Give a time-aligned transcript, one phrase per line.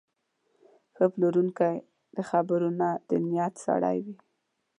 [0.95, 1.75] ښه پلورونکی
[2.15, 4.17] د خبرو نه، د نیت سړی وي.